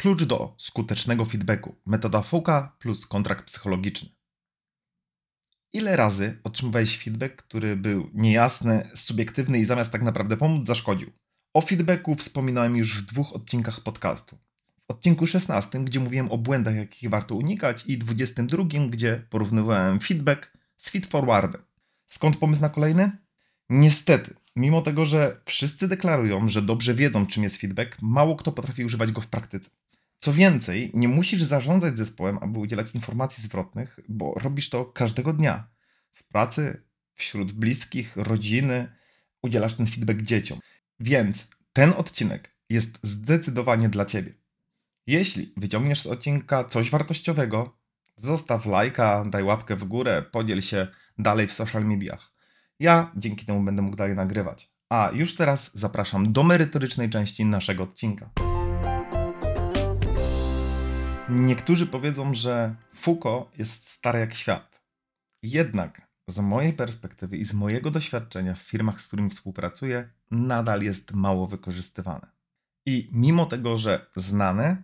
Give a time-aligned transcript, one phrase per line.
[0.00, 1.76] Klucz do skutecznego feedbacku.
[1.86, 4.08] Metoda FUKA plus kontrakt psychologiczny.
[5.72, 11.10] Ile razy otrzymywałeś feedback, który był niejasny, subiektywny i zamiast tak naprawdę pomóc, zaszkodził?
[11.54, 14.38] O feedbacku wspominałem już w dwóch odcinkach podcastu.
[14.88, 20.52] W odcinku 16, gdzie mówiłem o błędach, jakich warto unikać, i 22, gdzie porównywałem feedback
[20.76, 21.62] z feedforwardem.
[22.06, 23.10] Skąd pomysł na kolejny?
[23.68, 28.84] Niestety, mimo tego, że wszyscy deklarują, że dobrze wiedzą, czym jest feedback, mało kto potrafi
[28.84, 29.70] używać go w praktyce.
[30.20, 35.68] Co więcej, nie musisz zarządzać zespołem, aby udzielać informacji zwrotnych, bo robisz to każdego dnia.
[36.12, 36.82] W pracy,
[37.14, 38.92] wśród bliskich, rodziny,
[39.42, 40.60] udzielasz ten feedback dzieciom.
[41.00, 44.32] Więc ten odcinek jest zdecydowanie dla Ciebie.
[45.06, 47.78] Jeśli wyciągniesz z odcinka coś wartościowego,
[48.16, 50.86] zostaw lajka, daj łapkę w górę, podziel się
[51.18, 52.32] dalej w social mediach.
[52.80, 54.68] Ja dzięki temu będę mógł dalej nagrywać.
[54.88, 58.49] A już teraz zapraszam do merytorycznej części naszego odcinka.
[61.30, 64.82] Niektórzy powiedzą, że Foucault jest stary jak świat.
[65.42, 71.12] Jednak z mojej perspektywy i z mojego doświadczenia w firmach, z którymi współpracuję, nadal jest
[71.12, 72.26] mało wykorzystywane.
[72.86, 74.82] I mimo tego, że znane,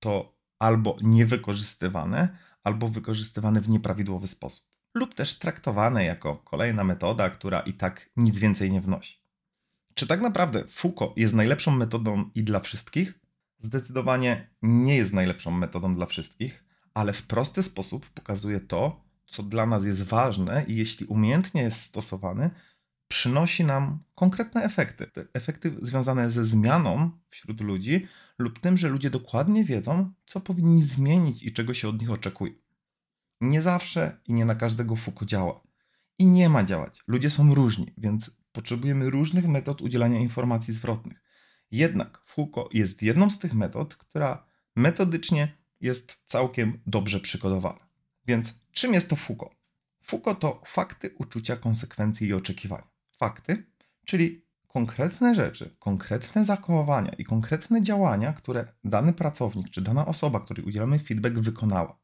[0.00, 7.60] to albo niewykorzystywane, albo wykorzystywane w nieprawidłowy sposób, lub też traktowane jako kolejna metoda, która
[7.60, 9.18] i tak nic więcej nie wnosi.
[9.94, 13.27] Czy tak naprawdę Foucault jest najlepszą metodą i dla wszystkich?
[13.60, 16.64] Zdecydowanie nie jest najlepszą metodą dla wszystkich,
[16.94, 21.80] ale w prosty sposób pokazuje to, co dla nas jest ważne i jeśli umiejętnie jest
[21.80, 22.50] stosowany,
[23.08, 25.06] przynosi nam konkretne efekty.
[25.06, 28.06] Te efekty związane ze zmianą wśród ludzi
[28.38, 32.52] lub tym, że ludzie dokładnie wiedzą, co powinni zmienić i czego się od nich oczekuje.
[33.40, 35.60] Nie zawsze i nie na każdego fuku działa.
[36.18, 37.02] I nie ma działać.
[37.06, 41.27] Ludzie są różni, więc potrzebujemy różnych metod udzielania informacji zwrotnych.
[41.70, 44.46] Jednak Foucault jest jedną z tych metod, która
[44.76, 47.88] metodycznie jest całkiem dobrze przygotowana.
[48.26, 49.54] Więc czym jest to Foucault?
[50.02, 52.88] Foucault to fakty, uczucia, konsekwencje i oczekiwania.
[53.18, 53.66] Fakty,
[54.04, 60.64] czyli konkretne rzeczy, konkretne zachowania i konkretne działania, które dany pracownik czy dana osoba, której
[60.64, 61.98] udzielamy feedback, wykonała.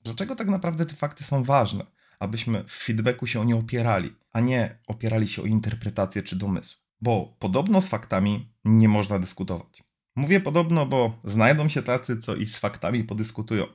[0.00, 1.86] Dlaczego tak naprawdę te fakty są ważne?
[2.18, 6.78] Abyśmy w feedbacku się o nie opierali, a nie opierali się o interpretację czy domysł.
[7.00, 9.82] Bo podobno z faktami nie można dyskutować.
[10.16, 13.66] Mówię podobno, bo znajdą się tacy, co i z faktami podyskutują.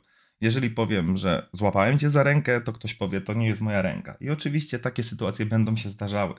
[0.41, 4.17] Jeżeli powiem, że złapałem cię za rękę, to ktoś powie, to nie jest moja ręka.
[4.19, 6.33] I oczywiście takie sytuacje będą się zdarzały.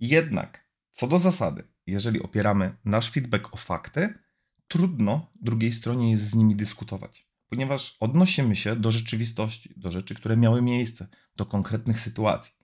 [0.00, 4.14] Jednak, co do zasady, jeżeli opieramy nasz feedback o fakty,
[4.68, 10.36] trudno drugiej stronie jest z nimi dyskutować, ponieważ odnosimy się do rzeczywistości, do rzeczy, które
[10.36, 12.59] miały miejsce, do konkretnych sytuacji.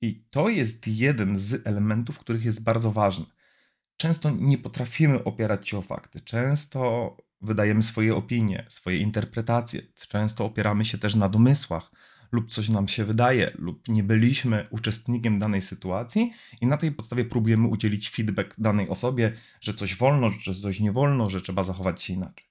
[0.00, 3.26] I to jest jeden z elementów, których jest bardzo ważny.
[3.96, 10.84] Często nie potrafimy opierać się o fakty, często wydajemy swoje opinie, swoje interpretacje, często opieramy
[10.84, 11.90] się też na domysłach,
[12.32, 17.24] lub coś nam się wydaje, lub nie byliśmy uczestnikiem danej sytuacji, i na tej podstawie
[17.24, 22.02] próbujemy udzielić feedback danej osobie, że coś wolno, że coś nie wolno, że trzeba zachować
[22.02, 22.46] się inaczej.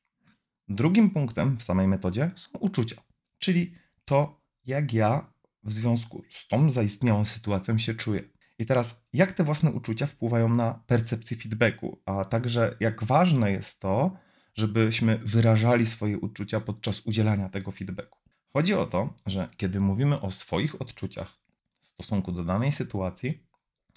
[0.68, 3.02] Drugim punktem w samej metodzie są uczucia,
[3.40, 3.76] czyli
[4.06, 5.34] to, jak ja
[5.66, 8.24] w związku z tą zaistniałą sytuacją się czuję.
[8.60, 13.80] I teraz, jak te własne uczucia wpływają na percepcję feedbacku, a także jak ważne jest
[13.80, 14.18] to,
[14.56, 18.20] żebyśmy wyrażali swoje uczucia podczas udzielania tego feedbacku.
[18.54, 21.38] Chodzi o to, że kiedy mówimy o swoich odczuciach
[21.82, 23.48] w stosunku do danej sytuacji,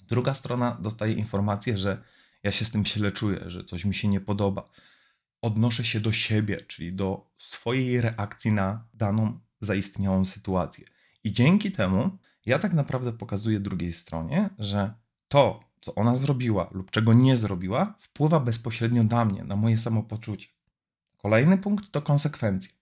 [0.07, 2.03] druga strona dostaje informację, że
[2.43, 4.69] ja się z tym źle czuję, że coś mi się nie podoba.
[5.41, 10.85] Odnoszę się do siebie, czyli do swojej reakcji na daną zaistniałą sytuację.
[11.23, 14.93] I dzięki temu ja tak naprawdę pokazuję drugiej stronie, że
[15.27, 20.47] to, co ona zrobiła lub czego nie zrobiła, wpływa bezpośrednio na mnie, na moje samopoczucie.
[21.17, 22.73] Kolejny punkt to konsekwencje,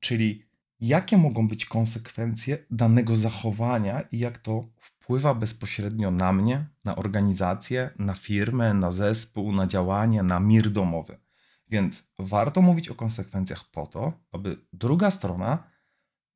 [0.00, 0.46] czyli
[0.80, 7.90] jakie mogą być konsekwencje danego zachowania i jak to wpływa bezpośrednio na mnie, na organizację,
[7.98, 11.18] na firmę, na zespół, na działanie, na mir domowy.
[11.68, 15.64] Więc warto mówić o konsekwencjach po to, aby druga strona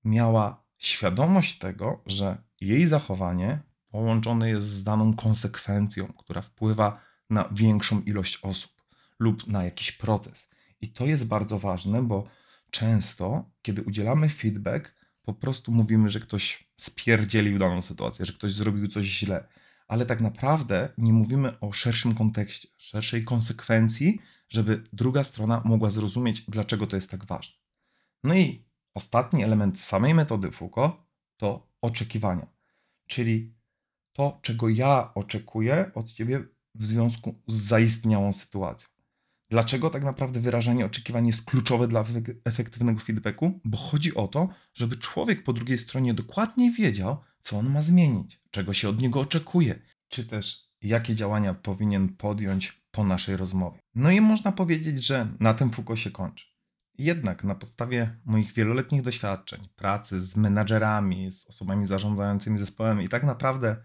[0.05, 3.59] miała świadomość tego, że jej zachowanie
[3.89, 7.01] połączone jest z daną konsekwencją, która wpływa
[7.31, 8.83] na większą ilość osób
[9.19, 10.49] lub na jakiś proces.
[10.81, 12.29] I to jest bardzo ważne, bo
[12.71, 18.89] często, kiedy udzielamy feedback, po prostu mówimy, że ktoś spierdzielił daną sytuację, że ktoś zrobił
[18.89, 19.49] coś źle,
[19.89, 26.41] ale tak naprawdę nie mówimy o szerszym kontekście, szerszej konsekwencji, żeby druga strona mogła zrozumieć,
[26.49, 27.55] dlaczego to jest tak ważne.
[28.25, 28.66] No i
[28.97, 30.97] ostatni element samej metody Foucault
[31.37, 32.47] to oczekiwania,
[33.07, 33.55] czyli
[34.13, 36.45] to, czego ja oczekuję od ciebie
[36.75, 38.89] w związku z zaistniałą sytuacją.
[39.51, 42.05] Dlaczego tak naprawdę wyrażanie oczekiwań jest kluczowe dla
[42.45, 43.61] efektywnego feedbacku?
[43.65, 48.41] Bo chodzi o to, żeby człowiek po drugiej stronie dokładnie wiedział, co on ma zmienić,
[48.51, 53.79] czego się od niego oczekuje, czy też jakie działania powinien podjąć po naszej rozmowie.
[53.95, 56.56] No i można powiedzieć, że na tym Foucault się kończy.
[56.99, 63.25] Jednak na podstawie moich wieloletnich doświadczeń, pracy z menadżerami, z osobami zarządzającymi zespołem i tak
[63.25, 63.77] naprawdę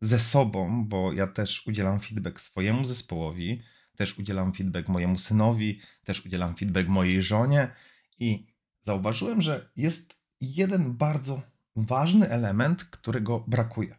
[0.00, 3.62] ze sobą, bo ja też udzielam feedback swojemu zespołowi,
[3.96, 7.70] też udzielam feedback mojemu synowi, też udzielam feedback mojej żonie
[8.18, 8.46] i
[8.80, 11.42] zauważyłem, że jest jeden bardzo
[11.76, 13.96] ważny element, którego brakuje.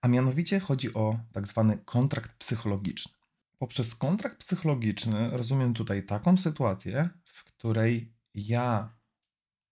[0.00, 3.12] A mianowicie chodzi o tak zwany kontrakt psychologiczny.
[3.58, 8.96] Poprzez kontrakt psychologiczny rozumiem tutaj taką sytuację, w której ja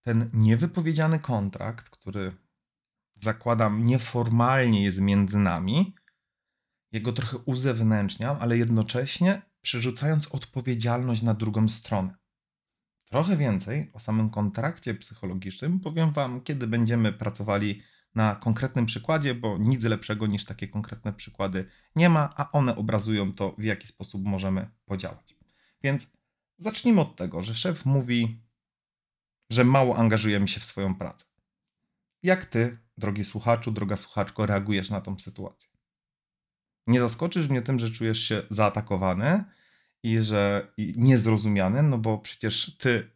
[0.01, 2.35] ten niewypowiedziany kontrakt, który
[3.15, 5.95] zakładam nieformalnie jest między nami,
[6.91, 12.15] jego trochę uzewnętrzniam, ale jednocześnie przerzucając odpowiedzialność na drugą stronę.
[13.05, 17.81] Trochę więcej o samym kontrakcie psychologicznym powiem Wam, kiedy będziemy pracowali
[18.15, 21.65] na konkretnym przykładzie, bo nic lepszego niż takie konkretne przykłady
[21.95, 25.35] nie ma, a one obrazują to, w jaki sposób możemy podziałać.
[25.83, 26.07] Więc
[26.57, 28.41] zacznijmy od tego, że szef mówi,
[29.49, 31.25] że mało angażujemy się w swoją pracę.
[32.23, 35.69] Jak ty, drogi słuchaczu, droga słuchaczko, reagujesz na tą sytuację?
[36.87, 39.43] Nie zaskoczysz mnie tym, że czujesz się zaatakowany
[40.03, 43.11] i że niezrozumiany, no bo przecież ty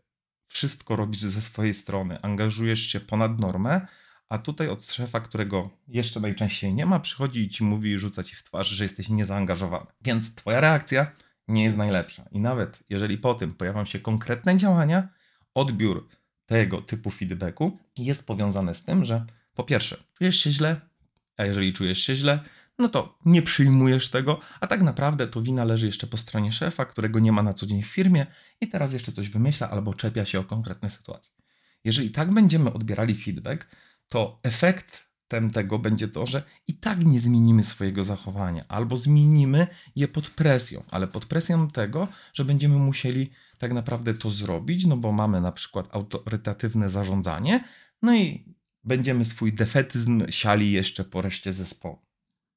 [0.47, 3.87] wszystko robisz ze swojej strony, angażujesz się ponad normę,
[4.29, 8.35] a tutaj od szefa, którego jeszcze najczęściej nie ma, przychodzi i ci mówi rzuca ci
[8.35, 9.85] w twarz, że jesteś niezaangażowany.
[10.01, 11.11] Więc twoja reakcja
[11.47, 12.29] nie jest najlepsza.
[12.31, 15.07] I nawet jeżeli po tym pojawią się konkretne działania,
[15.53, 16.07] odbiór
[16.45, 20.81] tego typu feedbacku jest powiązany z tym, że po pierwsze, czujesz się źle,
[21.37, 22.39] a jeżeli czujesz się źle,
[22.79, 26.85] no to nie przyjmujesz tego, a tak naprawdę to wina leży jeszcze po stronie szefa,
[26.85, 28.25] którego nie ma na co dzień w firmie
[28.61, 31.33] i teraz jeszcze coś wymyśla albo czepia się o konkretne sytuacje.
[31.83, 33.67] Jeżeli tak będziemy odbierali feedback,
[34.09, 40.07] to efektem tego będzie to, że i tak nie zmienimy swojego zachowania, albo zmienimy je
[40.07, 45.11] pod presją, ale pod presją tego, że będziemy musieli tak naprawdę to zrobić, no bo
[45.11, 47.63] mamy na przykład autorytatywne zarządzanie,
[48.01, 52.07] no i będziemy swój defetyzm siali jeszcze po reszcie zespołu.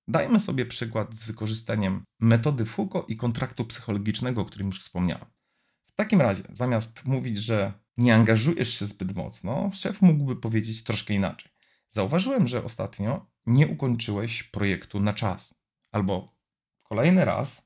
[0.09, 5.27] Dajmy sobie przykład z wykorzystaniem metody Foucault i kontraktu psychologicznego, o którym już wspomniałem.
[5.87, 11.15] W takim razie, zamiast mówić, że nie angażujesz się zbyt mocno, szef mógłby powiedzieć troszkę
[11.15, 11.53] inaczej.
[11.91, 15.55] Zauważyłem, że ostatnio nie ukończyłeś projektu na czas.
[15.93, 16.37] Albo
[16.83, 17.63] kolejny raz,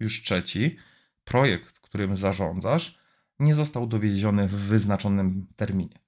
[0.00, 0.76] już trzeci,
[1.24, 2.98] projekt, którym zarządzasz,
[3.38, 5.98] nie został dowieziony w wyznaczonym terminie.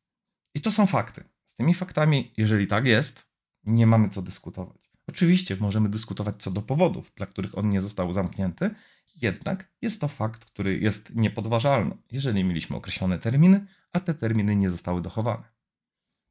[0.54, 1.24] I to są fakty.
[1.44, 3.26] Z tymi faktami, jeżeli tak jest,
[3.64, 4.90] nie mamy co dyskutować.
[5.08, 8.70] Oczywiście możemy dyskutować co do powodów, dla których on nie został zamknięty,
[9.22, 14.70] jednak jest to fakt, który jest niepodważalny, jeżeli mieliśmy określone terminy, a te terminy nie
[14.70, 15.44] zostały dochowane.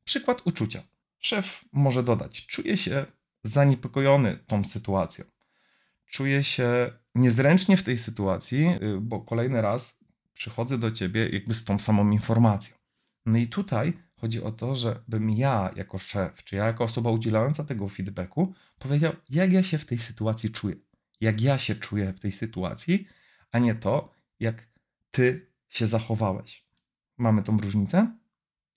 [0.03, 0.83] Przykład uczucia.
[1.19, 3.05] Szef może dodać: Czuję się
[3.43, 5.25] zaniepokojony tą sytuacją.
[6.05, 9.99] Czuję się niezręcznie w tej sytuacji, y, bo kolejny raz
[10.33, 12.75] przychodzę do ciebie jakby z tą samą informacją.
[13.25, 17.63] No i tutaj chodzi o to, żebym ja jako szef, czy ja jako osoba udzielająca
[17.63, 20.75] tego feedbacku powiedział, jak ja się w tej sytuacji czuję.
[21.21, 23.07] Jak ja się czuję w tej sytuacji,
[23.51, 24.67] a nie to, jak
[25.11, 26.65] ty się zachowałeś.
[27.17, 28.17] Mamy tą różnicę?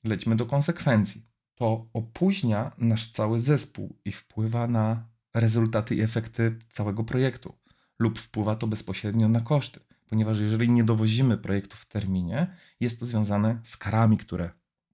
[0.05, 1.27] Lećmy do konsekwencji.
[1.55, 7.59] To opóźnia nasz cały zespół i wpływa na rezultaty i efekty całego projektu,
[7.99, 13.07] lub wpływa to bezpośrednio na koszty, ponieważ jeżeli nie dowozimy projektu w terminie, jest to
[13.07, 14.51] związane z karami, które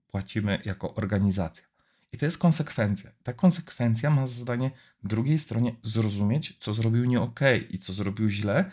[0.07, 1.74] płacimy jako organizacja.
[2.15, 3.11] I to jest konsekwencja.
[3.23, 4.71] Ta konsekwencja ma zadanie
[5.03, 7.41] drugiej stronie zrozumieć, co zrobił nie ok
[7.71, 8.71] i co zrobił źle,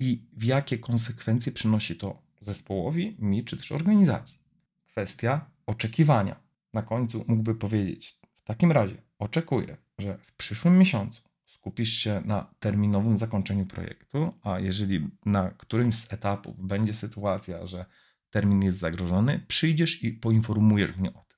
[0.00, 4.38] i w jakie konsekwencje przynosi to zespołowi, mi czy też organizacji.
[4.86, 6.36] Kwestia oczekiwania.
[6.72, 12.54] Na końcu mógłby powiedzieć: W takim razie oczekuję, że w przyszłym miesiącu skupisz się na
[12.60, 17.84] terminowym zakończeniu projektu, a jeżeli na którymś z etapów będzie sytuacja, że
[18.30, 21.29] termin jest zagrożony, przyjdziesz i poinformujesz mnie o.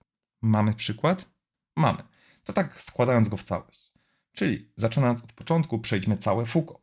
[0.43, 1.31] Mamy przykład?
[1.77, 2.03] Mamy.
[2.45, 3.93] To tak składając go w całość.
[4.33, 6.83] Czyli zaczynając od początku, przejdźmy całe FUKO.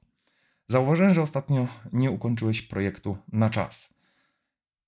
[0.67, 3.93] Zauważyłem, że ostatnio nie ukończyłeś projektu na czas.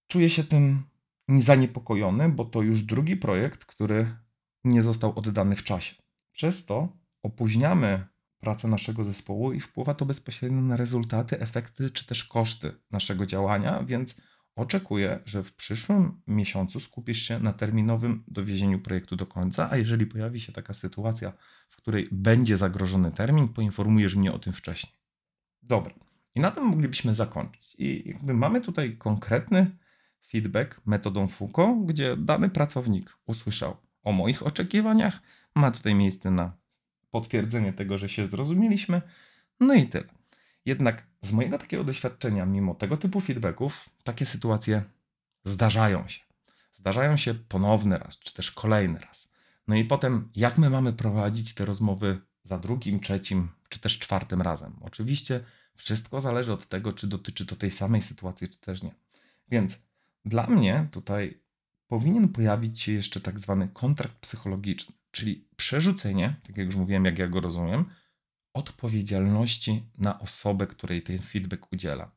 [0.08, 0.84] Czuję się tym
[1.30, 4.16] zaniepokojony, bo to już drugi projekt, który
[4.64, 5.96] nie został oddany w czasie.
[6.32, 8.08] Przez to opóźniamy
[8.40, 13.84] pracę naszego zespołu i wpływa to bezpośrednio na rezultaty, efekty czy też koszty naszego działania,
[13.84, 14.22] więc
[14.56, 20.06] oczekuję, że w przyszłym miesiącu skupisz się na terminowym dowiezieniu projektu do końca, a jeżeli
[20.06, 21.34] pojawi się taka sytuacja,
[21.70, 24.94] w której będzie zagrożony termin, poinformujesz mnie o tym wcześniej.
[25.62, 25.94] Dobra.
[26.36, 27.76] I na tym moglibyśmy zakończyć.
[27.78, 29.78] I jakby mamy tutaj konkretny
[30.28, 35.22] feedback metodą Foucault, gdzie dany pracownik usłyszał o moich oczekiwaniach,
[35.56, 36.58] ma tutaj miejsce na
[37.12, 39.02] potwierdzenie tego, że się zrozumieliśmy,
[39.60, 40.21] no i tyle.
[40.66, 44.84] Jednak z mojego takiego doświadczenia, mimo tego typu feedbacków, takie sytuacje
[45.44, 46.22] zdarzają się.
[46.74, 49.30] Zdarzają się ponowny raz, czy też kolejny raz.
[49.68, 54.42] No i potem, jak my mamy prowadzić te rozmowy za drugim, trzecim, czy też czwartym
[54.42, 54.78] razem?
[54.82, 55.44] Oczywiście
[55.76, 58.96] wszystko zależy od tego, czy dotyczy to tej samej sytuacji, czy też nie.
[59.50, 59.80] Więc
[60.26, 61.42] dla mnie tutaj
[61.88, 67.20] powinien pojawić się jeszcze tak zwany kontrakt psychologiczny, czyli przerzucenie, tak jak już mówiłem, jak
[67.20, 67.86] ja go rozumiem,
[68.54, 72.12] odpowiedzialności na osobę, której ten feedback udziela.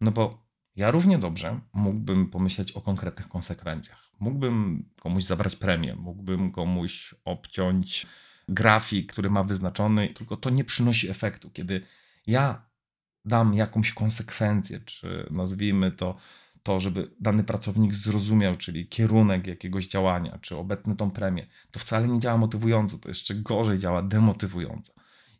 [0.00, 4.10] No bo ja równie dobrze mógłbym pomyśleć o konkretnych konsekwencjach.
[4.20, 8.06] Mógłbym komuś zabrać premię, mógłbym komuś obciąć
[8.48, 11.50] grafik, który ma wyznaczony, tylko to nie przynosi efektu.
[11.50, 11.86] Kiedy
[12.26, 12.70] ja
[13.24, 16.16] dam jakąś konsekwencję, czy nazwijmy to
[16.62, 22.08] to, żeby dany pracownik zrozumiał, czyli kierunek jakiegoś działania, czy obetnę tą premię, to wcale
[22.08, 24.92] nie działa motywująco, to jeszcze gorzej działa demotywująco.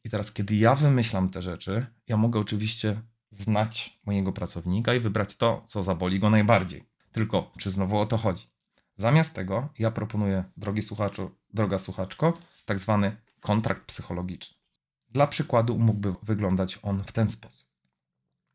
[0.05, 5.37] I teraz, kiedy ja wymyślam te rzeczy, ja mogę oczywiście znać mojego pracownika i wybrać
[5.37, 6.89] to, co zaboli go najbardziej.
[7.13, 8.47] Tylko, czy znowu o to chodzi?
[8.97, 14.57] Zamiast tego, ja proponuję, drogi słuchaczu, droga słuchaczko, tak zwany kontrakt psychologiczny.
[15.09, 17.69] Dla przykładu mógłby wyglądać on w ten sposób.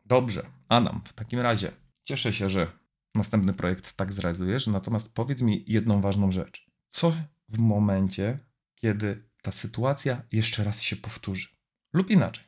[0.06, 1.72] Dobrze, Adam, w takim razie
[2.04, 2.68] cieszę się, że
[3.16, 6.66] następny projekt tak zrealizujesz, natomiast powiedz mi jedną ważną rzecz.
[6.90, 7.14] Co
[7.50, 8.40] w momencie,
[8.76, 11.48] kiedy ta sytuacja jeszcze raz się powtórzy.
[11.94, 12.44] Lub inaczej.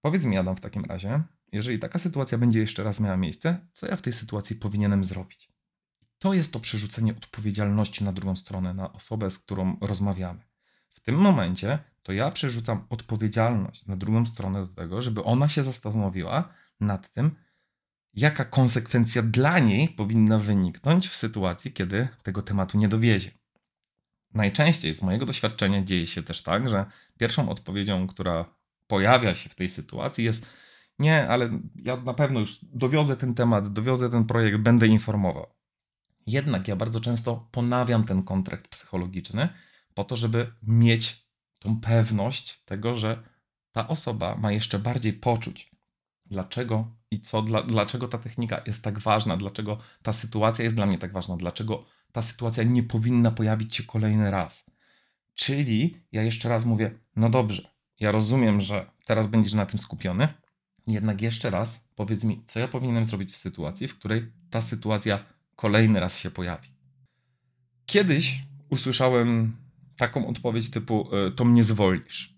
[0.00, 1.22] Powiedz mi, Adam, w takim razie,
[1.52, 5.48] jeżeli taka sytuacja będzie jeszcze raz miała miejsce, co ja w tej sytuacji powinienem zrobić?
[6.18, 10.40] To jest to przerzucenie odpowiedzialności na drugą stronę, na osobę, z którą rozmawiamy.
[10.90, 15.64] W tym momencie to ja przerzucam odpowiedzialność na drugą stronę do tego, żeby ona się
[15.64, 16.48] zastanowiła
[16.80, 17.30] nad tym,
[18.14, 23.30] jaka konsekwencja dla niej powinna wyniknąć w sytuacji, kiedy tego tematu nie dowiezie.
[24.34, 26.86] Najczęściej z mojego doświadczenia dzieje się też tak, że
[27.18, 28.44] pierwszą odpowiedzią, która
[28.86, 30.46] pojawia się w tej sytuacji jest
[30.98, 35.46] nie, ale ja na pewno już dowiozę ten temat, dowiozę ten projekt, będę informował.
[36.26, 39.48] Jednak ja bardzo często ponawiam ten kontrakt psychologiczny
[39.94, 41.26] po to, żeby mieć
[41.58, 43.22] tą pewność tego, że
[43.72, 45.70] ta osoba ma jeszcze bardziej poczuć,
[46.26, 50.86] dlaczego i co, dla, dlaczego ta technika jest tak ważna, dlaczego ta sytuacja jest dla
[50.86, 54.64] mnie tak ważna, dlaczego ta sytuacja nie powinna pojawić się kolejny raz.
[55.34, 57.68] Czyli ja jeszcze raz mówię, no dobrze,
[58.00, 60.28] ja rozumiem, że teraz będziesz na tym skupiony,
[60.86, 65.24] jednak jeszcze raz powiedz mi, co ja powinienem zrobić w sytuacji, w której ta sytuacja
[65.56, 66.68] kolejny raz się pojawi.
[67.86, 69.56] Kiedyś usłyszałem
[69.96, 72.34] taką odpowiedź typu: e, To mnie zwolnisz.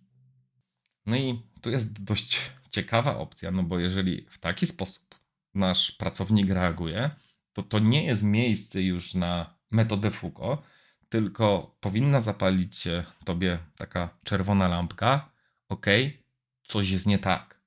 [1.06, 5.14] No i tu jest dość ciekawa opcja, no bo jeżeli w taki sposób
[5.54, 7.11] nasz pracownik reaguje,
[7.52, 10.62] to to nie jest miejsce już na metodę Foucault,
[11.08, 15.30] tylko powinna zapalić się tobie taka czerwona lampka,
[15.68, 15.87] ok,
[16.64, 17.61] coś jest nie tak,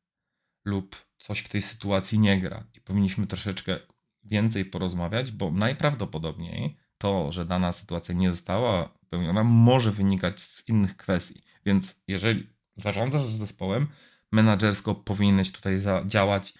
[0.65, 3.79] lub coś w tej sytuacji nie gra i powinniśmy troszeczkę
[4.23, 10.97] więcej porozmawiać, bo najprawdopodobniej to, że dana sytuacja nie została pełniona, może wynikać z innych
[10.97, 11.43] kwestii.
[11.65, 13.87] Więc jeżeli zarządzasz zespołem,
[14.31, 16.53] menadżersko powinieneś tutaj działać.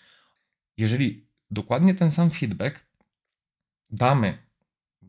[0.78, 2.86] Jeżeli dokładnie ten sam feedback
[3.90, 4.49] damy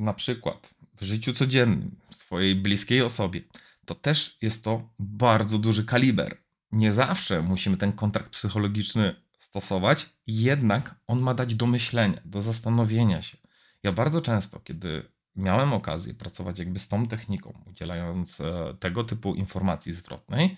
[0.00, 3.40] na przykład w życiu codziennym swojej bliskiej osobie,
[3.86, 6.36] to też jest to bardzo duży kaliber.
[6.72, 13.22] Nie zawsze musimy ten kontrakt psychologiczny stosować, jednak on ma dać do myślenia, do zastanowienia
[13.22, 13.38] się.
[13.82, 15.02] Ja bardzo często, kiedy
[15.36, 20.56] miałem okazję pracować jakby z tą techniką, udzielając e, tego typu informacji zwrotnej,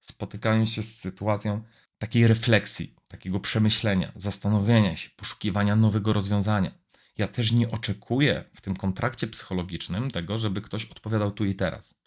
[0.00, 1.62] spotykałem się z sytuacją
[1.98, 6.70] takiej refleksji, takiego przemyślenia, zastanowienia się, poszukiwania nowego rozwiązania.
[7.18, 12.00] Ja też nie oczekuję w tym kontrakcie psychologicznym tego, żeby ktoś odpowiadał tu i teraz.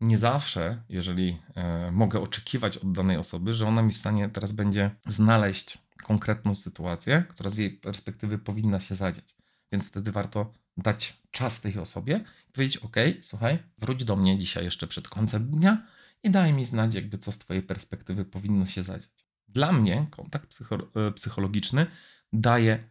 [0.00, 4.52] nie zawsze, jeżeli e, mogę oczekiwać od danej osoby, że ona mi w stanie teraz
[4.52, 9.36] będzie znaleźć konkretną sytuację, która z jej perspektywy powinna się zadziać.
[9.72, 14.64] Więc wtedy warto dać czas tej osobie i powiedzieć: OK, słuchaj, wróć do mnie dzisiaj
[14.64, 15.86] jeszcze przed końcem dnia
[16.22, 19.26] i daj mi znać, jakby co z Twojej perspektywy powinno się zadziać.
[19.48, 21.86] Dla mnie kontakt psycho- e, psychologiczny
[22.32, 22.88] daje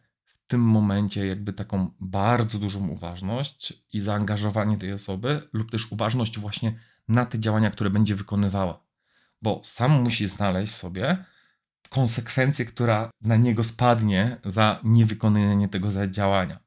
[0.48, 6.80] tym momencie jakby taką bardzo dużą uważność i zaangażowanie tej osoby, lub też uważność właśnie
[7.08, 8.84] na te działania, które będzie wykonywała.
[9.42, 11.26] Bo sam musi znaleźć sobie
[11.90, 16.60] konsekwencję, która na niego spadnie za niewykonanie tego działania.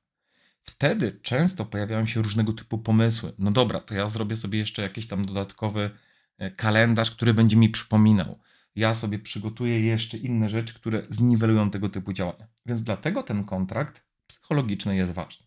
[0.62, 3.32] Wtedy często pojawiają się różnego typu pomysły.
[3.38, 5.90] No dobra, to ja zrobię sobie jeszcze jakiś tam dodatkowy
[6.38, 8.38] e, kalendarz, który będzie mi przypominał.
[8.78, 12.47] Ja sobie przygotuję jeszcze inne rzeczy, które zniwelują tego typu działania.
[12.66, 15.47] Więc dlatego ten kontrakt psychologiczny jest ważny.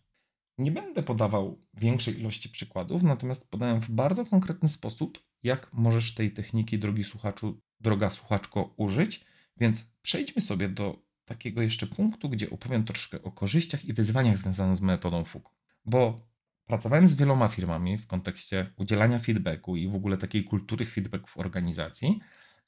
[0.58, 6.32] Nie będę podawał większej ilości przykładów, natomiast podałem w bardzo konkretny sposób, jak możesz tej
[6.32, 9.24] techniki, drogi słuchaczu, droga słuchaczko, użyć.
[9.56, 14.76] Więc przejdźmy sobie do takiego jeszcze punktu, gdzie opowiem troszkę o korzyściach i wyzwaniach związanych
[14.76, 15.50] z metodą FUK.
[15.84, 16.20] Bo
[16.66, 21.38] pracowałem z wieloma firmami w kontekście udzielania feedbacku i w ogóle takiej kultury feedback w
[21.38, 22.20] organizacji.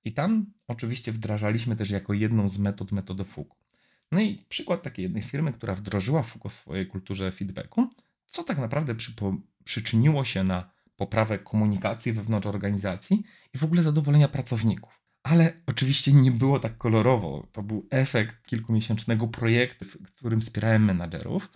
[0.05, 3.55] I tam oczywiście wdrażaliśmy też jako jedną z metod metodę FUK.
[4.13, 7.91] No i przykład takiej jednej firmy, która wdrożyła FUKO w swojej kulturze feedbacku,
[8.27, 8.95] co tak naprawdę
[9.65, 15.01] przyczyniło się na poprawę komunikacji wewnątrz organizacji i w ogóle zadowolenia pracowników.
[15.23, 17.49] Ale oczywiście nie było tak kolorowo.
[17.53, 21.53] To był efekt kilkumiesięcznego projektu, w którym wspierałem menadżerów,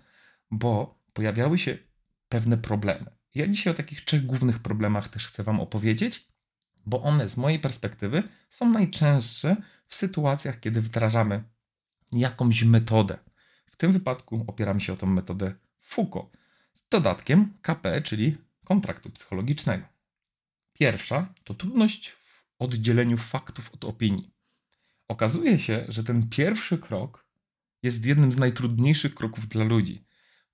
[0.51, 1.79] bo pojawiały się
[2.29, 3.11] pewne problemy.
[3.35, 6.28] Ja dzisiaj o takich trzech głównych problemach też chcę Wam opowiedzieć,
[6.89, 11.45] bo one z mojej perspektywy są najczęstsze w sytuacjach, kiedy wdrażamy
[12.13, 13.19] jakąś metodę.
[13.67, 16.31] W tym wypadku opieramy się o tą metodę FUKO
[16.75, 19.87] z dodatkiem KP, czyli kontraktu psychologicznego.
[20.73, 24.31] Pierwsza to trudność w oddzieleniu faktów od opinii.
[25.09, 27.27] Okazuje się, że ten pierwszy krok
[27.83, 30.05] jest jednym z najtrudniejszych kroków dla ludzi,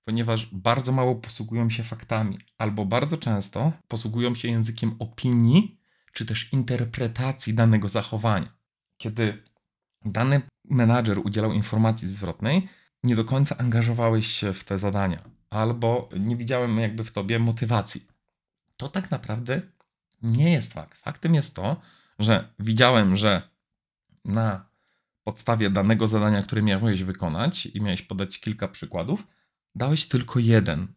[0.03, 5.79] ponieważ bardzo mało posługują się faktami, albo bardzo często posługują się językiem opinii,
[6.15, 8.53] czy też interpretacji danego zachowania.
[8.97, 9.43] Kiedy
[10.05, 12.69] dany menadżer udzielał informacji zwrotnej,
[13.03, 18.07] nie do końca angażowałeś się w te zadania, albo nie widziałem jakby w tobie motywacji.
[18.77, 19.61] To tak naprawdę
[20.21, 20.99] nie jest fakt.
[20.99, 21.81] Faktem jest to,
[22.19, 23.49] że widziałem, że
[24.25, 24.69] na
[25.23, 29.27] podstawie danego zadania, które miałeś wykonać i miałeś podać kilka przykładów,
[29.75, 30.87] dałeś tylko jeden,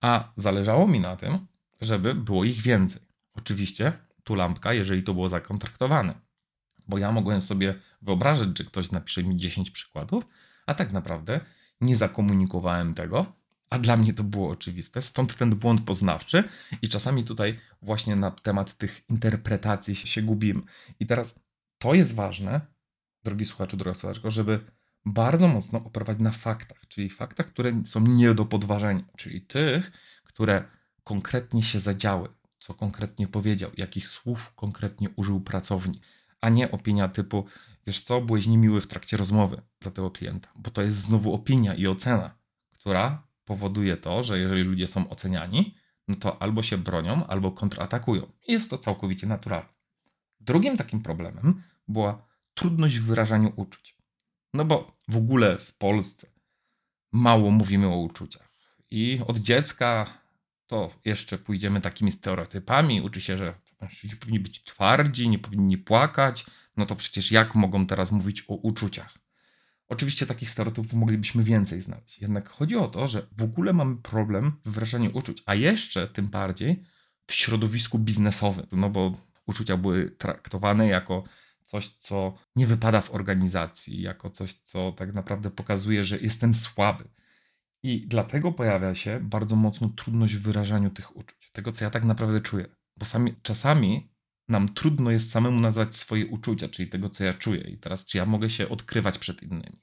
[0.00, 1.46] a zależało mi na tym,
[1.80, 3.02] żeby było ich więcej.
[3.34, 3.92] Oczywiście
[4.24, 6.14] tu lampka, jeżeli to było zakontraktowane
[6.88, 10.24] bo ja mogłem sobie wyobrazić, że ktoś napisze mi 10 przykładów,
[10.66, 11.40] a tak naprawdę
[11.80, 13.32] nie zakomunikowałem tego,
[13.70, 16.44] a dla mnie to było oczywiste, stąd ten błąd poznawczy
[16.82, 20.62] i czasami tutaj właśnie na temat tych interpretacji się, gubimy.
[21.00, 21.34] I teraz
[21.78, 22.60] to jest ważne,
[23.24, 24.60] drogi słuchaczu, droga słuchaczko, żeby
[25.06, 29.92] bardzo mocno operować na faktach, czyli faktach, które są nie do podważenia, czyli tych,
[30.24, 30.64] które
[31.04, 32.28] konkretnie się zadziały,
[32.64, 36.02] co konkretnie powiedział, jakich słów konkretnie użył pracownik
[36.44, 37.44] a nie opinia typu,
[37.86, 41.74] wiesz co, byłeś niemiły w trakcie rozmowy dla tego klienta, bo to jest znowu opinia
[41.74, 42.38] i ocena,
[42.72, 45.74] która powoduje to, że jeżeli ludzie są oceniani,
[46.08, 48.32] no to albo się bronią, albo kontratakują.
[48.48, 49.68] I jest to całkowicie naturalne.
[50.40, 53.96] Drugim takim problemem była trudność w wyrażaniu uczuć.
[54.54, 56.26] No bo w ogóle w Polsce
[57.12, 58.48] mało mówimy o uczuciach.
[58.90, 60.06] I od dziecka
[60.66, 63.00] to jeszcze pójdziemy takimi stereotypami.
[63.00, 66.46] Uczy się, że mężczyźni powinni być twardzi, nie powinni płakać.
[66.76, 69.18] No to przecież jak mogą teraz mówić o uczuciach?
[69.88, 72.18] Oczywiście takich stereotypów moglibyśmy więcej znaleźć.
[72.18, 76.28] Jednak chodzi o to, że w ogóle mamy problem w wyrażaniu uczuć, a jeszcze tym
[76.28, 76.84] bardziej
[77.26, 79.12] w środowisku biznesowym, no bo
[79.46, 81.24] uczucia były traktowane jako
[81.64, 87.04] coś, co nie wypada w organizacji, jako coś, co tak naprawdę pokazuje, że jestem słaby.
[87.84, 92.04] I dlatego pojawia się bardzo mocno trudność w wyrażaniu tych uczuć, tego, co ja tak
[92.04, 92.66] naprawdę czuję.
[92.96, 94.10] Bo sami, czasami
[94.48, 97.60] nam trudno jest samemu nazwać swoje uczucia, czyli tego, co ja czuję.
[97.60, 99.82] I teraz, czy ja mogę się odkrywać przed innymi.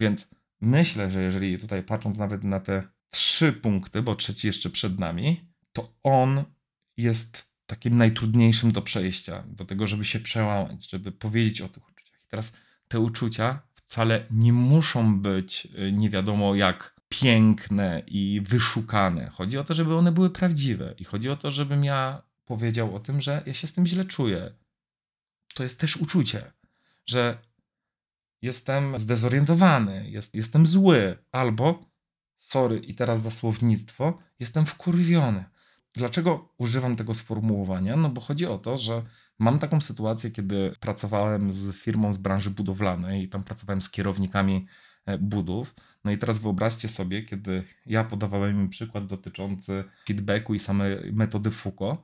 [0.00, 0.28] Więc
[0.60, 5.50] myślę, że jeżeli tutaj patrząc nawet na te trzy punkty, bo trzeci jeszcze przed nami,
[5.72, 6.44] to on
[6.96, 12.20] jest takim najtrudniejszym do przejścia, do tego, żeby się przełamać, żeby powiedzieć o tych uczuciach.
[12.26, 12.52] I teraz
[12.88, 19.30] te uczucia wcale nie muszą być y, nie wiadomo jak piękne i wyszukane.
[19.30, 23.00] Chodzi o to, żeby one były prawdziwe i chodzi o to, żebym ja powiedział o
[23.00, 24.54] tym, że ja się z tym źle czuję.
[25.54, 26.52] To jest też uczucie,
[27.06, 27.38] że
[28.42, 31.90] jestem zdezorientowany, jest, jestem zły, albo,
[32.38, 35.44] sorry, i teraz za słownictwo, jestem wkurwiony.
[35.94, 37.96] dlaczego używam tego sformułowania?
[37.96, 39.02] No bo chodzi o to, że
[39.38, 44.66] mam taką sytuację, kiedy pracowałem z firmą z branży budowlanej i tam pracowałem z kierownikami
[45.06, 45.74] e, budów.
[46.08, 51.50] No i teraz wyobraźcie sobie, kiedy ja podawałem im przykład dotyczący feedbacku i samej metody
[51.50, 52.00] Foucault.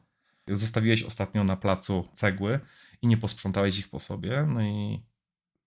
[0.49, 2.61] Zostawiłeś ostatnio na placu cegły
[3.03, 4.47] i nie posprzątałeś ich po sobie.
[4.49, 5.03] No i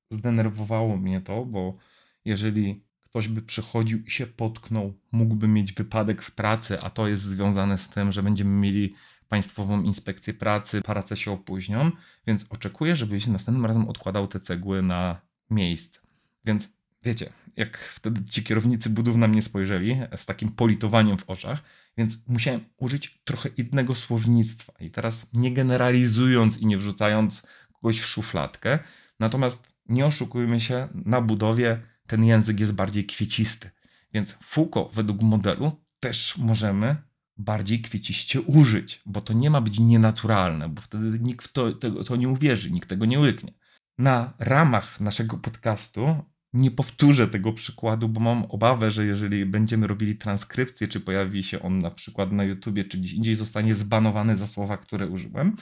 [0.10, 1.78] zdenerwowało mnie to, bo
[2.26, 7.22] jeżeli ktoś by przychodził i się potknął, mógłby mieć wypadek w pracy, a to jest
[7.22, 8.96] związane z tym, że będziemy mieli
[9.30, 11.92] Państwową Inspekcję Pracy, prace się opóźnią,
[12.28, 16.00] więc oczekuję, żebyś następnym razem odkładał te cegły na miejsce.
[16.46, 16.77] Więc
[17.08, 21.62] wiecie, jak wtedy ci kierownicy budów na mnie spojrzeli z takim politowaniem w oczach,
[21.98, 24.74] więc musiałem użyć trochę innego słownictwa.
[24.80, 28.80] I teraz nie generalizując i nie wrzucając kogoś w szufladkę,
[29.20, 33.72] natomiast nie oszukujmy się, na budowie ten język jest bardziej kwiecisty.
[34.14, 36.96] Więc Foucault według modelu też możemy
[37.38, 42.04] bardziej kwieciście użyć, bo to nie ma być nienaturalne, bo wtedy nikt w to, tego,
[42.04, 43.54] to nie uwierzy, nikt tego nie łyknie.
[43.98, 46.24] Na ramach naszego podcastu
[46.58, 51.62] nie powtórzę tego przykładu, bo mam obawę, że jeżeli będziemy robili transkrypcję, czy pojawi się
[51.62, 55.56] on na przykład na YouTubie, czy gdzieś indziej, zostanie zbanowany za słowa, które użyłem.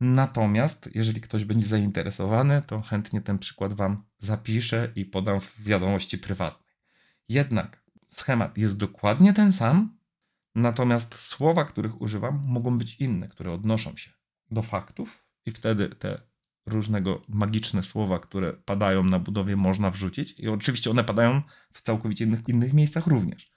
[0.00, 6.18] Natomiast, jeżeli ktoś będzie zainteresowany, to chętnie ten przykład Wam zapiszę i podam w wiadomości
[6.18, 6.74] prywatnej.
[7.28, 9.96] Jednak schemat jest dokładnie ten sam,
[10.54, 14.10] natomiast słowa, których używam, mogą być inne, które odnoszą się
[14.50, 16.20] do faktów, i wtedy te
[16.66, 20.34] różnego magiczne słowa, które padają na budowie, można wrzucić.
[20.40, 23.52] I oczywiście one padają w całkowicie innych, innych miejscach również.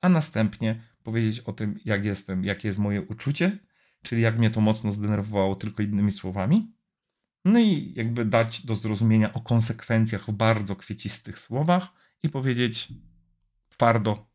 [0.00, 3.58] A następnie powiedzieć o tym, jak jestem, jakie jest moje uczucie
[4.04, 6.72] czyli jak mnie to mocno zdenerwowało tylko innymi słowami.
[7.44, 11.88] No i jakby dać do zrozumienia o konsekwencjach w bardzo kwiecistych słowach
[12.22, 12.88] i powiedzieć
[13.68, 14.26] twardo,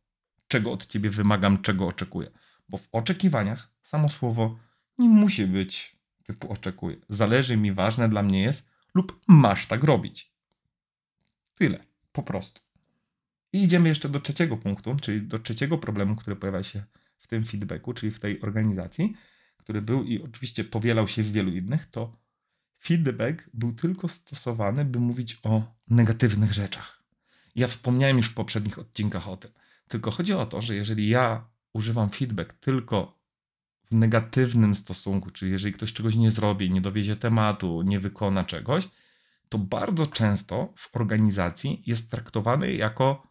[0.47, 2.31] czego od ciebie wymagam, czego oczekuję.
[2.69, 4.59] Bo w oczekiwaniach samo słowo
[4.97, 5.98] nie musi być
[6.33, 6.97] typu oczekuję.
[7.09, 10.33] Zależy mi, ważne dla mnie jest, lub masz tak robić.
[11.55, 12.61] Tyle, po prostu.
[13.53, 16.83] I idziemy jeszcze do trzeciego punktu, czyli do trzeciego problemu, który pojawia się
[17.17, 19.13] w tym feedbacku, czyli w tej organizacji
[19.69, 22.17] który był i oczywiście powielał się w wielu innych, to
[22.83, 27.03] feedback był tylko stosowany, by mówić o negatywnych rzeczach.
[27.55, 29.51] Ja wspomniałem już w poprzednich odcinkach o tym.
[29.87, 33.18] Tylko chodzi o to, że jeżeli ja używam feedback tylko
[33.91, 38.89] w negatywnym stosunku, czyli jeżeli ktoś czegoś nie zrobi, nie dowiezie tematu, nie wykona czegoś,
[39.49, 43.27] to bardzo często w organizacji jest traktowany jako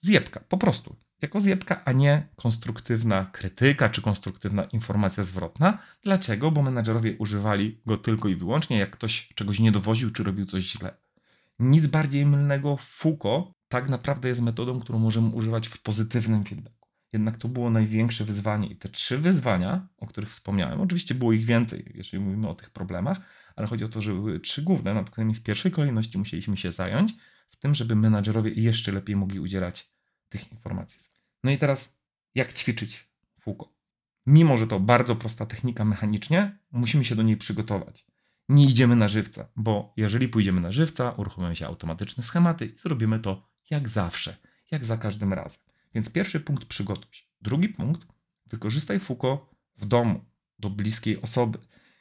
[0.00, 5.78] zjebka, po prostu jako zjebka, a nie konstruktywna krytyka czy konstruktywna informacja zwrotna.
[6.02, 6.50] Dlaczego?
[6.50, 10.62] Bo menadżerowie używali go tylko i wyłącznie, jak ktoś czegoś nie dowoził czy robił coś
[10.62, 10.96] źle.
[11.58, 12.76] Nic bardziej mylnego.
[12.80, 16.75] Foucault tak naprawdę jest metodą, którą możemy używać w pozytywnym feedbacku.
[17.12, 21.44] Jednak to było największe wyzwanie i te trzy wyzwania, o których wspomniałem, oczywiście było ich
[21.44, 23.20] więcej, jeżeli mówimy o tych problemach,
[23.56, 26.72] ale chodzi o to, że były trzy główne, nad którymi w pierwszej kolejności musieliśmy się
[26.72, 27.14] zająć,
[27.50, 29.90] w tym, żeby menadżerowie jeszcze lepiej mogli udzielać
[30.28, 31.00] tych informacji.
[31.44, 31.98] No i teraz,
[32.34, 33.76] jak ćwiczyć Foucault?
[34.26, 38.06] Mimo, że to bardzo prosta technika mechanicznie, musimy się do niej przygotować.
[38.48, 43.20] Nie idziemy na żywca, bo jeżeli pójdziemy na żywca, uruchomią się automatyczne schematy i zrobimy
[43.20, 44.36] to jak zawsze,
[44.70, 45.65] jak za każdym razem.
[45.96, 47.24] Więc pierwszy punkt przygotuj się.
[47.40, 48.06] Drugi punkt,
[48.46, 49.40] wykorzystaj Foucault
[49.76, 50.24] w domu,
[50.58, 51.58] do bliskiej osoby.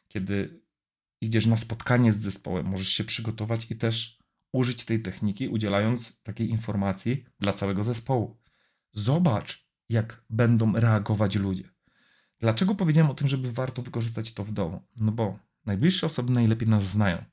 [0.07, 0.61] Kiedy
[1.21, 4.19] idziesz na spotkanie z zespołem, możesz się przygotować i też
[4.51, 8.37] użyć tej techniki, udzielając takiej informacji dla całego zespołu.
[8.91, 11.69] Zobacz, jak będą reagować ludzie.
[12.39, 14.81] Dlaczego powiedziałem o tym, żeby warto wykorzystać to w domu?
[14.95, 17.23] No bo najbliższe osoby najlepiej nas znają.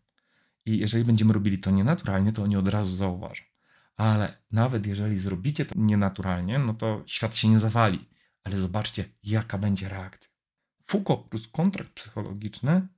[0.66, 3.51] I jeżeli będziemy robili to nienaturalnie, to oni od razu zauważą.
[3.96, 8.08] Ale nawet jeżeli zrobicie to nienaturalnie, no to świat się nie zawali.
[8.44, 10.30] Ale zobaczcie, jaka będzie reakcja.
[10.84, 12.88] Foucault plus kontrakt psychologiczny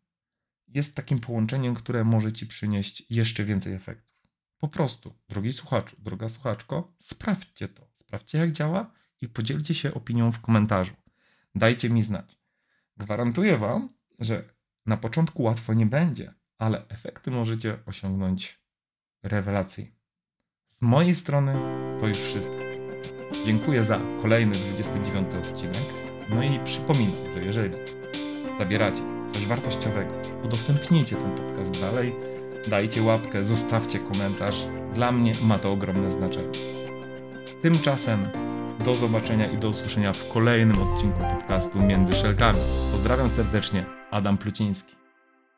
[0.69, 4.17] jest takim połączeniem, które może ci przynieść jeszcze więcej efektów.
[4.59, 7.89] Po prostu, drogi słuchaczu, droga słuchaczko, sprawdźcie to.
[7.95, 10.93] Sprawdźcie, jak działa i podzielcie się opinią w komentarzu.
[11.55, 12.39] Dajcie mi znać.
[12.97, 14.55] Gwarantuję Wam, że
[14.87, 18.61] na początku łatwo nie będzie, ale efekty możecie osiągnąć
[19.23, 19.94] rewelacyjnie.
[20.75, 21.55] Z mojej strony
[22.01, 22.57] to już wszystko.
[23.47, 25.83] Dziękuję za kolejny 29 odcinek.
[26.31, 27.75] No i przypominam, że jeżeli
[28.59, 30.13] zabieracie coś wartościowego,
[30.45, 32.15] udostępnijcie ten podcast dalej,
[32.69, 34.67] dajcie łapkę, zostawcie komentarz.
[34.95, 36.53] Dla mnie ma to ogromne znaczenie.
[37.63, 38.29] Tymczasem
[38.85, 42.61] do zobaczenia i do usłyszenia w kolejnym odcinku podcastu Między Szelkami.
[42.91, 45.04] Pozdrawiam serdecznie, Adam Pluciński.